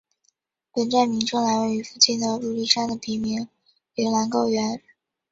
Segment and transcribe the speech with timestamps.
[0.73, 3.47] 本站名称来源于附近的入笠山的别名
[3.93, 4.81] 铃兰高原。